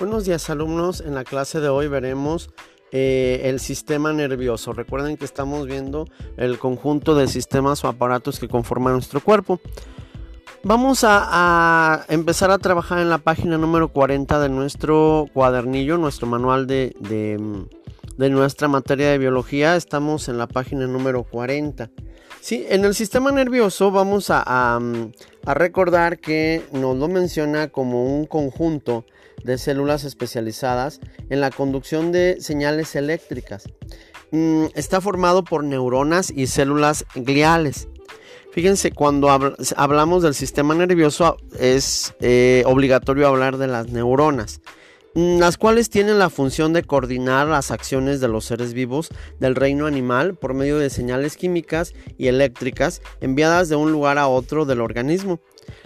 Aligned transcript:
Buenos 0.00 0.24
días 0.24 0.50
alumnos, 0.50 1.00
en 1.00 1.14
la 1.14 1.22
clase 1.22 1.60
de 1.60 1.68
hoy 1.68 1.86
veremos 1.86 2.50
eh, 2.90 3.42
el 3.44 3.60
sistema 3.60 4.12
nervioso. 4.12 4.72
Recuerden 4.72 5.16
que 5.16 5.24
estamos 5.24 5.68
viendo 5.68 6.08
el 6.36 6.58
conjunto 6.58 7.14
de 7.14 7.28
sistemas 7.28 7.84
o 7.84 7.88
aparatos 7.88 8.40
que 8.40 8.48
conforman 8.48 8.94
nuestro 8.94 9.20
cuerpo. 9.20 9.60
Vamos 10.64 11.04
a, 11.06 12.04
empezar 12.08 12.50
a 12.50 12.58
trabajar 12.58 12.98
en 12.98 13.08
la 13.08 13.18
página 13.18 13.56
número 13.56 13.86
40 13.86 14.40
de 14.40 14.48
nuestro 14.48 15.28
cuadernillo, 15.32 15.96
nuestro 15.96 16.26
manual 16.26 16.66
de, 16.66 16.96
de, 16.98 18.30
nuestra 18.30 18.66
materia 18.66 19.10
de 19.10 19.18
biología. 19.18 19.76
Estamos 19.76 20.28
en 20.28 20.38
la 20.38 20.48
página 20.48 20.88
número 20.88 21.22
40. 21.22 21.88
Sí, 22.40 22.66
en 22.68 22.84
el 22.84 22.96
sistema 22.96 23.30
nervioso 23.30 23.92
vamos 23.92 24.28
a, 24.30 24.42
a 24.44 25.54
recordar 25.54 26.18
que 26.18 26.64
nos 26.72 26.96
lo 26.96 27.06
menciona 27.06 27.68
como 27.68 28.04
un 28.04 28.26
conjunto 28.26 29.04
de 29.44 29.58
células 29.58 30.04
especializadas 30.04 31.00
en 31.30 31.40
la 31.40 31.50
conducción 31.50 32.10
de 32.10 32.38
señales 32.40 32.96
eléctricas. 32.96 33.64
Mm, 34.32 34.66
está 34.74 35.00
formado 35.00 35.44
por 35.44 35.62
neuronas 35.62 36.32
y 36.34 36.48
células 36.48 37.04
gliales. 37.14 37.88
Fíjense, 38.50 38.92
cuando 38.92 39.28
hablamos 39.76 40.22
del 40.22 40.34
sistema 40.34 40.74
nervioso 40.74 41.36
es 41.58 42.14
eh, 42.20 42.62
obligatorio 42.66 43.26
hablar 43.26 43.58
de 43.58 43.66
las 43.66 43.88
neuronas, 43.88 44.60
mm, 45.14 45.38
las 45.38 45.58
cuales 45.58 45.90
tienen 45.90 46.20
la 46.20 46.30
función 46.30 46.72
de 46.72 46.84
coordinar 46.84 47.48
las 47.48 47.70
acciones 47.70 48.20
de 48.20 48.28
los 48.28 48.44
seres 48.44 48.72
vivos 48.72 49.08
del 49.40 49.56
reino 49.56 49.86
animal 49.86 50.36
por 50.36 50.54
medio 50.54 50.78
de 50.78 50.88
señales 50.90 51.36
químicas 51.36 51.94
y 52.16 52.28
eléctricas 52.28 53.02
enviadas 53.20 53.68
de 53.68 53.76
un 53.76 53.90
lugar 53.90 54.18
a 54.18 54.28
otro 54.28 54.64
del 54.64 54.80
organismo. 54.80 55.40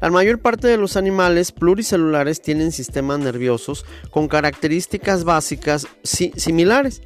La 0.00 0.10
mayor 0.10 0.40
parte 0.40 0.68
de 0.68 0.76
los 0.76 0.96
animales 0.96 1.52
pluricelulares 1.52 2.40
tienen 2.40 2.72
sistemas 2.72 3.18
nerviosos 3.18 3.84
con 4.10 4.28
características 4.28 5.24
básicas 5.24 5.86
similares, 6.02 7.02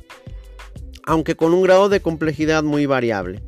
aunque 1.05 1.37
con 1.37 1.55
un 1.55 1.63
grado 1.63 1.89
de 1.89 2.01
complejidad 2.01 2.63
muy 2.63 2.87
variable. 2.87 3.43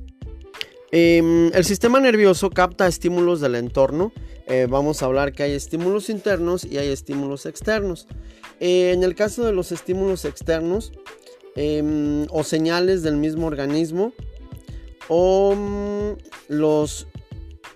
Em, 0.91 1.51
el 1.55 1.65
sistema 1.65 2.01
nervioso 2.01 2.51
capta 2.51 2.87
estímulos 2.87 3.41
del 3.41 3.57
entorno. 3.57 4.13
Eh, 4.47 4.67
vamos 4.69 5.03
a 5.03 5.07
hablar 5.07 5.33
que 5.33 5.43
hay 5.43 5.53
estímulos 5.53 6.09
internos 6.09 6.65
y 6.65 6.79
hay 6.79 6.89
estímulos 6.89 7.45
externos. 7.45 8.07
Eh, 8.61 8.93
en 8.95 9.03
el 9.03 9.15
caso 9.15 9.45
de 9.45 9.53
los 9.53 9.71
estímulos 9.71 10.25
externos 10.25 10.93
em, 11.57 12.27
o 12.31 12.43
señales 12.43 13.03
del 13.03 13.17
mismo 13.17 13.47
organismo 13.47 14.13
o 15.09 15.55
mm, 15.55 16.13
los 16.49 17.07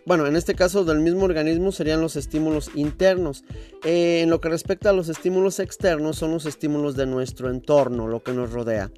bueno, 0.05 0.27
en 0.27 0.36
este 0.36 0.55
caso 0.55 0.84
del 0.84 1.00
mismo 1.00 1.25
organismo 1.25 1.72
serían 1.72 2.00
los 2.00 2.17
estímulos 2.17 2.70
internos. 2.75 3.45
Eh, 3.84 4.20
en 4.22 4.31
lo 4.31 4.41
que 4.41 4.48
respecta 4.48 4.91
a 4.91 4.92
los 4.92 5.08
estímulos 5.08 5.61
externos, 5.61 6.17
son 6.17 6.33
los 6.33 6.47
estímulos 6.47 6.97
de 6.97 7.06
nuestro 7.06 7.50
entorno, 7.50 8.08
lo 8.08 8.23
que 8.23 8.33
nos 8.33 8.53
rodea. 8.53 8.91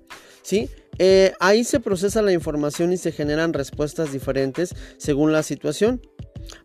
¿Sí? 0.43 0.69
Eh, 0.99 1.33
ahí 1.41 1.65
se 1.65 1.81
procesa 1.81 2.23
la 2.23 2.33
información 2.33 2.93
y 2.93 2.97
se 2.97 3.13
generan 3.13 3.53
respuestas 3.53 4.13
diferentes 4.13 4.75
según 4.99 5.33
la 5.33 5.43
situación. 5.43 6.01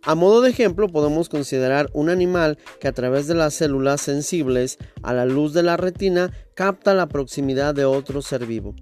A 0.03 0.15
modo 0.15 0.41
de 0.41 0.49
ejemplo, 0.49 0.89
podemos 0.89 1.29
considerar 1.29 1.89
un 1.93 2.09
animal 2.09 2.57
que 2.79 2.89
a 2.89 2.91
través 2.91 3.27
de 3.27 3.35
las 3.35 3.53
células 3.53 4.01
sensibles 4.01 4.77
a 5.01 5.13
la 5.13 5.25
luz 5.25 5.53
de 5.53 5.63
la 5.63 5.77
retina 5.77 6.31
capta 6.53 6.93
la 6.93 7.07
proximidad 7.07 7.73
de 7.73 7.85
otro 7.85 8.21
ser 8.21 8.45
vivo. 8.45 8.75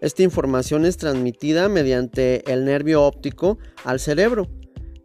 Esta 0.00 0.22
información 0.22 0.86
es 0.86 0.96
transmitida 0.96 1.68
mediante 1.68 2.50
el 2.50 2.64
nervio 2.64 3.02
óptico 3.02 3.58
al 3.84 4.00
cerebro 4.00 4.48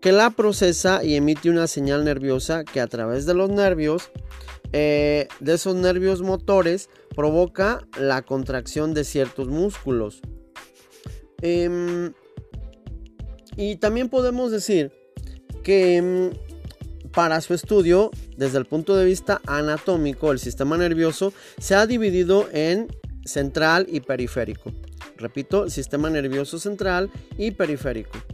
que 0.03 0.11
la 0.11 0.31
procesa 0.31 1.01
y 1.01 1.15
emite 1.15 1.49
una 1.49 1.65
señal 1.65 2.03
nerviosa 2.03 2.65
que 2.65 2.81
a 2.81 2.87
través 2.87 3.25
de 3.25 3.33
los 3.33 3.49
nervios, 3.49 4.11
eh, 4.73 5.29
de 5.39 5.53
esos 5.53 5.75
nervios 5.75 6.21
motores, 6.21 6.89
provoca 7.15 7.87
la 7.97 8.21
contracción 8.21 8.93
de 8.93 9.05
ciertos 9.05 9.47
músculos. 9.47 10.19
Em, 11.41 12.11
y 13.55 13.77
también 13.77 14.09
podemos 14.09 14.51
decir 14.51 14.91
que 15.63 15.95
em, 15.95 16.31
para 17.13 17.39
su 17.39 17.53
estudio, 17.53 18.11
desde 18.35 18.57
el 18.57 18.65
punto 18.65 18.97
de 18.97 19.05
vista 19.05 19.39
anatómico, 19.47 20.33
el 20.33 20.39
sistema 20.39 20.75
nervioso 20.75 21.31
se 21.59 21.75
ha 21.75 21.87
dividido 21.87 22.49
en 22.51 22.87
central 23.23 23.87
y 23.89 24.01
periférico. 24.01 24.69
Repito, 25.15 25.63
el 25.63 25.71
sistema 25.71 26.09
nervioso 26.09 26.59
central 26.59 27.09
y 27.37 27.51
periférico. 27.51 28.32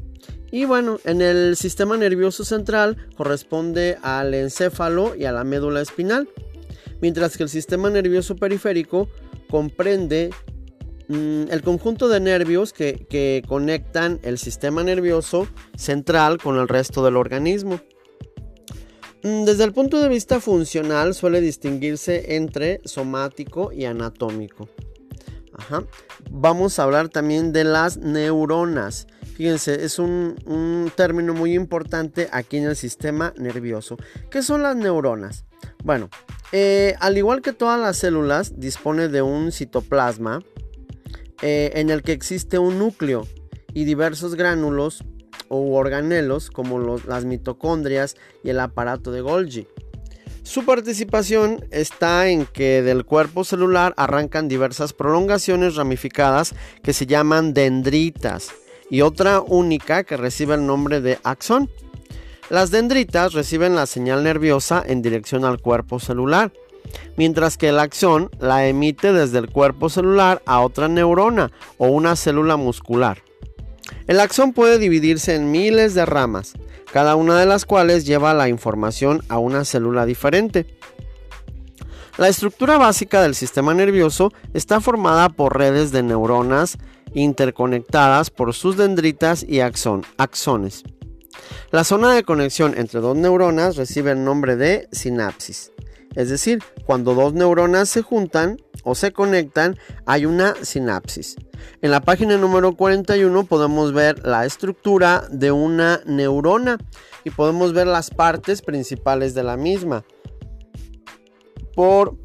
Y 0.51 0.65
bueno, 0.65 0.99
en 1.03 1.21
el 1.21 1.55
sistema 1.55 1.97
nervioso 1.97 2.43
central 2.43 2.97
corresponde 3.15 3.97
al 4.01 4.33
encéfalo 4.33 5.15
y 5.15 5.25
a 5.25 5.31
la 5.31 5.43
médula 5.43 5.81
espinal, 5.81 6.27
mientras 7.01 7.37
que 7.37 7.43
el 7.43 7.49
sistema 7.49 7.89
nervioso 7.89 8.35
periférico 8.35 9.09
comprende 9.49 10.31
mm, 11.07 11.51
el 11.51 11.61
conjunto 11.61 12.07
de 12.07 12.19
nervios 12.19 12.73
que, 12.73 13.05
que 13.09 13.43
conectan 13.47 14.19
el 14.23 14.37
sistema 14.37 14.83
nervioso 14.83 15.47
central 15.75 16.39
con 16.39 16.57
el 16.57 16.67
resto 16.67 17.03
del 17.05 17.17
organismo. 17.17 17.79
Mm, 19.23 19.43
desde 19.43 19.65
el 19.65 19.73
punto 19.73 19.99
de 19.99 20.09
vista 20.09 20.39
funcional 20.39 21.13
suele 21.13 21.41
distinguirse 21.41 22.35
entre 22.35 22.81
somático 22.85 23.71
y 23.71 23.85
anatómico. 23.85 24.69
Vamos 26.31 26.79
a 26.79 26.83
hablar 26.83 27.09
también 27.09 27.51
de 27.51 27.63
las 27.63 27.97
neuronas. 27.97 29.07
Fíjense, 29.39 29.85
es 29.85 29.99
un, 29.99 30.91
término 30.97 31.33
muy 31.33 31.53
importante 31.53 32.27
aquí 32.33 32.57
en 32.57 32.65
el 32.65 32.75
sistema 32.75 33.33
nervioso. 33.37 33.95
¿Qué 34.29 34.43
son 34.43 34.63
las 34.63 34.75
neuronas? 34.75 35.45
Bueno, 35.81 36.09
eh, 36.51 36.95
al 36.99 37.17
igual 37.17 37.41
que 37.41 37.53
todas 37.53 37.79
las 37.79 37.95
células, 37.95 38.59
dispone 38.59 39.07
de 39.07 39.21
un 39.21 39.53
citoplasma 39.53 40.43
eh, 41.41 41.71
en 41.75 41.89
el 41.89 42.01
que 42.01 42.11
existe 42.11 42.59
un 42.59 42.79
núcleo 42.79 43.25
y 43.73 43.85
diversos 43.85 44.35
gránulos 44.35 45.05
o 45.47 45.73
organelos 45.73 46.51
como 46.51 46.97
las 47.07 47.23
mitocondrias 47.23 48.17
y 48.43 48.49
el 48.49 48.59
aparato 48.59 49.13
de 49.13 49.21
Golgi. 49.21 49.67
Su 50.43 50.65
participación 50.65 51.65
está 51.71 52.27
en 52.27 52.45
que 52.45 52.81
del 52.81 53.05
cuerpo 53.05 53.45
celular 53.45 53.93
arrancan 53.95 54.49
diversas 54.49 54.91
prolongaciones 54.91 55.75
ramificadas 55.75 56.53
que 56.83 56.91
se 56.91 57.05
llaman 57.05 57.53
dendritas 57.53 58.51
y 58.89 59.01
otra 59.01 59.39
única 59.39 60.03
que 60.03 60.17
recibe 60.17 60.55
el 60.55 60.65
nombre 60.65 61.01
de 61.01 61.19
axón. 61.23 61.69
Las 62.49 62.71
dendritas 62.71 63.33
reciben 63.33 63.75
la 63.75 63.85
señal 63.85 64.23
nerviosa 64.23 64.83
en 64.85 65.01
dirección 65.01 65.45
al 65.45 65.61
cuerpo 65.61 65.99
celular, 65.99 66.51
mientras 67.15 67.57
que 67.57 67.69
el 67.69 67.79
axón 67.79 68.31
la 68.39 68.67
emite 68.67 69.13
desde 69.13 69.37
el 69.37 69.49
cuerpo 69.49 69.89
celular 69.89 70.41
a 70.45 70.61
otra 70.61 70.87
neurona 70.87 71.51
o 71.77 71.87
una 71.87 72.15
célula 72.15 72.57
muscular. 72.57 73.21
El 74.07 74.19
axón 74.19 74.53
puede 74.53 74.79
dividirse 74.79 75.35
en 75.35 75.51
miles 75.51 75.93
de 75.93 76.05
ramas, 76.05 76.53
cada 76.91 77.15
una 77.15 77.39
de 77.39 77.45
las 77.45 77.65
cuales 77.65 78.05
lleva 78.05 78.33
la 78.33 78.49
información 78.49 79.21
a 79.29 79.37
una 79.37 79.65
célula 79.65 80.05
diferente. 80.07 80.65
La 82.17 82.27
estructura 82.27 82.77
básica 82.77 83.21
del 83.21 83.35
sistema 83.35 83.73
nervioso 83.73 84.33
está 84.53 84.81
formada 84.81 85.29
por 85.29 85.57
redes 85.57 85.91
de 85.91 86.03
neuronas 86.03 86.77
interconectadas 87.13 88.29
por 88.29 88.53
sus 88.53 88.77
dendritas 88.77 89.43
y 89.47 89.61
axones. 89.61 90.83
La 91.71 91.83
zona 91.83 92.13
de 92.13 92.23
conexión 92.23 92.73
entre 92.77 92.99
dos 92.99 93.15
neuronas 93.15 93.75
recibe 93.75 94.11
el 94.11 94.23
nombre 94.23 94.55
de 94.55 94.87
sinapsis. 94.91 95.71
Es 96.15 96.29
decir, 96.29 96.59
cuando 96.85 97.13
dos 97.13 97.33
neuronas 97.33 97.89
se 97.89 98.01
juntan 98.01 98.57
o 98.83 98.95
se 98.95 99.11
conectan, 99.11 99.77
hay 100.05 100.25
una 100.25 100.55
sinapsis. 100.63 101.35
En 101.81 101.91
la 101.91 102.01
página 102.01 102.37
número 102.37 102.75
41 102.75 103.43
podemos 103.45 103.93
ver 103.93 104.25
la 104.25 104.45
estructura 104.45 105.27
de 105.29 105.51
una 105.51 106.01
neurona 106.05 106.77
y 107.23 107.29
podemos 107.29 107.73
ver 107.73 107.87
las 107.87 108.09
partes 108.09 108.61
principales 108.61 109.33
de 109.33 109.43
la 109.43 109.57
misma. 109.57 110.03
Por 111.75 112.17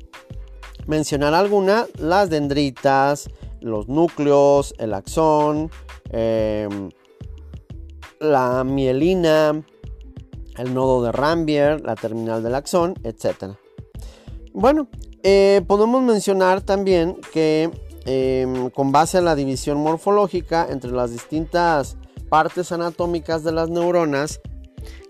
mencionar 0.87 1.35
alguna, 1.35 1.87
las 1.99 2.31
dendritas, 2.31 3.29
los 3.65 3.89
núcleos, 3.89 4.75
el 4.79 4.95
axón, 4.95 5.71
em, 6.11 6.91
la 8.21 8.63
mielina, 8.63 9.65
el 10.57 10.75
nodo 10.75 11.03
de 11.03 11.13
Rambier, 11.13 11.81
la 11.81 11.97
terminal 11.97 12.43
del 12.43 12.55
axón, 12.55 12.95
etc. 13.03 13.57
Bueno, 14.53 14.89
eh, 15.23 15.63
podemos 15.67 16.03
mencionar 16.03 16.61
también 16.61 17.17
que 17.33 17.71
em, 18.07 18.69
con 18.69 18.93
base 18.93 19.17
a 19.17 19.23
la 19.23 19.35
división 19.35 19.79
morfológica 19.79 20.67
entre 20.69 20.91
las 20.91 21.11
distintas 21.11 21.97
partes 22.29 22.71
anatómicas 22.71 23.45
de 23.45 23.53
las 23.53 23.71
neuronas 23.71 24.41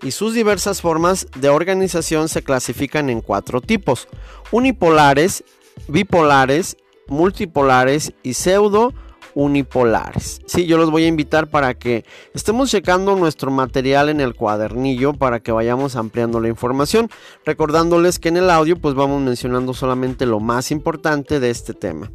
y 0.01 0.11
sus 0.11 0.33
diversas 0.33 0.79
formas 0.79 1.27
de 1.35 1.49
organización 1.49 2.29
se 2.29 2.41
clasifican 2.41 3.09
en 3.09 3.19
cuatro 3.19 3.59
tipos, 3.59 4.07
unipolares, 4.53 5.43
bipolares 5.89 6.77
multipolares 7.07 8.13
y 8.23 8.33
pseudo 8.33 8.93
unipolares. 9.35 10.39
Sí, 10.47 10.65
yo 10.65 10.77
los 10.77 10.89
voy 10.89 11.03
a 11.03 11.07
invitar 11.07 11.47
para 11.47 11.73
que 11.73 12.05
estemos 12.33 12.71
checando 12.71 13.15
nuestro 13.15 13.51
material 13.51 14.09
en 14.09 14.21
el 14.21 14.33
cuadernillo 14.33 15.13
para 15.13 15.41
que 15.41 15.51
vayamos 15.51 15.95
ampliando 15.97 16.39
la 16.39 16.47
información, 16.47 17.09
recordándoles 17.45 18.17
que 18.17 18.29
en 18.29 18.37
el 18.37 18.49
audio 18.49 18.79
pues 18.79 18.95
vamos 18.95 19.21
mencionando 19.21 19.73
solamente 19.73 20.25
lo 20.25 20.39
más 20.39 20.71
importante 20.71 21.39
de 21.39 21.49
este 21.49 21.73
tema. 21.73 22.11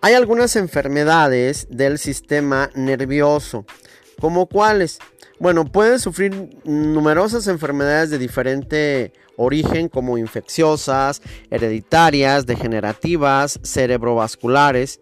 Hay 0.00 0.14
algunas 0.14 0.56
enfermedades 0.56 1.68
del 1.70 1.98
sistema 1.98 2.70
nervioso, 2.74 3.66
como 4.18 4.46
cuáles? 4.46 4.98
Bueno, 5.42 5.64
pueden 5.64 5.98
sufrir 5.98 6.60
numerosas 6.62 7.48
enfermedades 7.48 8.10
de 8.10 8.18
diferente 8.18 9.12
origen 9.36 9.88
como 9.88 10.16
infecciosas, 10.16 11.20
hereditarias, 11.50 12.46
degenerativas, 12.46 13.58
cerebrovasculares. 13.64 15.00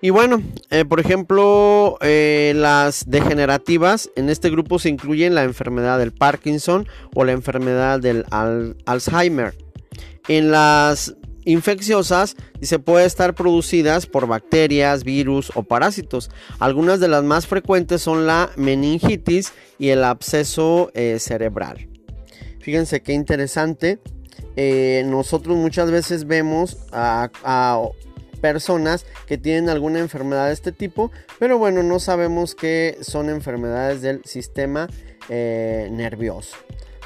Y 0.00 0.10
bueno, 0.10 0.42
eh, 0.70 0.84
por 0.84 0.98
ejemplo, 0.98 1.96
eh, 2.00 2.54
las 2.56 3.08
degenerativas, 3.08 4.10
en 4.16 4.30
este 4.30 4.50
grupo 4.50 4.80
se 4.80 4.88
incluyen 4.88 5.36
la 5.36 5.44
enfermedad 5.44 6.00
del 6.00 6.10
Parkinson 6.10 6.88
o 7.14 7.24
la 7.24 7.30
enfermedad 7.30 8.00
del 8.00 8.24
Alzheimer. 8.84 9.54
En 10.26 10.50
las 10.50 11.14
infecciosas 11.44 12.36
se 12.60 12.78
puede 12.78 13.06
estar 13.06 13.34
producidas 13.34 14.06
por 14.06 14.26
bacterias, 14.26 15.04
virus 15.04 15.50
o 15.54 15.62
parásitos. 15.62 16.30
Algunas 16.58 17.00
de 17.00 17.08
las 17.08 17.24
más 17.24 17.46
frecuentes 17.46 18.02
son 18.02 18.26
la 18.26 18.50
meningitis 18.56 19.52
y 19.78 19.88
el 19.88 20.04
absceso 20.04 20.90
eh, 20.94 21.18
cerebral. 21.18 21.88
Fíjense 22.60 23.02
qué 23.02 23.12
interesante. 23.12 23.98
Eh, 24.56 25.04
nosotros 25.06 25.56
muchas 25.56 25.90
veces 25.90 26.26
vemos 26.26 26.78
a, 26.92 27.30
personas 28.40 29.06
que 29.28 29.38
tienen 29.38 29.68
alguna 29.68 30.00
enfermedad 30.00 30.48
de 30.48 30.52
este 30.52 30.72
tipo, 30.72 31.12
pero 31.38 31.58
bueno, 31.58 31.84
no 31.84 32.00
sabemos 32.00 32.56
que 32.56 32.98
son 33.00 33.30
enfermedades 33.30 34.02
del 34.02 34.20
sistema 34.24 34.88
eh, 35.28 35.88
nervioso. 35.92 36.56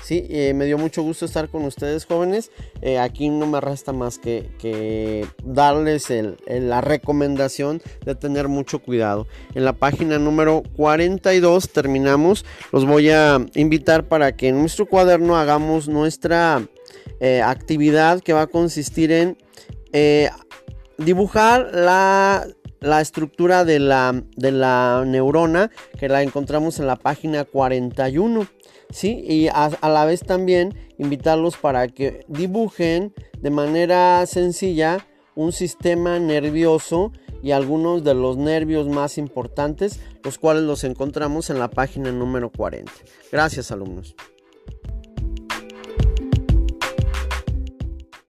Sí, 0.07 0.25
eh, 0.31 0.55
me 0.55 0.67
dio 0.67 0.79
mucho 0.79 1.03
gusto 1.03 1.25
estar 1.25 1.49
con 1.49 1.65
ustedes 1.65 2.05
jóvenes. 2.05 2.53
Eh, 2.81 2.97
aquí 2.97 3.29
no 3.29 3.45
me 3.49 3.61
resta 3.61 3.93
más 3.93 4.21
que, 4.21 5.27
darles 5.45 6.13
la 6.47 6.81
recomendación 6.81 7.83
de 8.05 8.15
tener 8.15 8.47
mucho 8.47 8.79
cuidado. 8.79 9.27
En 9.57 9.65
la 9.65 9.73
página 9.73 10.21
número 10.21 10.63
42 10.77 11.71
terminamos. 11.71 12.45
Los 12.71 12.87
voy 12.87 13.11
a 13.11 13.45
invitar 13.57 14.07
para 14.07 14.37
que 14.37 14.47
en 14.47 14.61
nuestro 14.61 14.87
cuaderno 14.87 15.37
hagamos 15.37 15.89
nuestra 15.89 16.65
eh, 17.19 17.43
actividad 17.43 18.21
que 18.21 18.33
va 18.33 18.43
a 18.43 18.47
consistir 18.47 19.11
en 19.11 19.37
dibujar 20.99 21.71
la 21.73 22.47
la 22.81 23.01
estructura 23.01 23.65
de 23.65 23.79
la, 23.79 24.23
de 24.37 24.53
la, 24.53 25.05
neurona 25.07 25.71
que 25.99 26.09
la 26.09 26.23
encontramos 26.23 26.79
en 26.79 26.87
la 26.87 26.97
página 26.97 27.45
41. 27.45 28.47
¿sí? 28.91 29.25
Y 29.27 29.49
a, 29.49 29.71
la 29.83 30.05
vez 30.05 30.21
también 30.21 30.75
invitarlos 30.99 31.57
para 31.57 31.89
que 31.89 32.25
dibujen 32.29 33.15
de 33.41 33.51
manera 33.51 34.25
sencilla 34.27 35.07
un 35.35 35.53
sistema 35.53 36.19
nervioso 36.19 37.13
y 37.43 37.51
algunos 37.51 38.03
de 38.03 38.15
los 38.15 38.37
nervios 38.37 38.89
más 38.89 39.19
importantes, 39.19 40.01
los 40.25 40.39
cuales 40.39 40.63
los 40.63 40.85
encontramos 40.85 41.51
en 41.51 41.59
la 41.59 41.69
página 41.69 42.11
número 42.11 42.51
40. 42.51 42.91
Gracias 43.31 43.71
alumnos. 43.71 44.17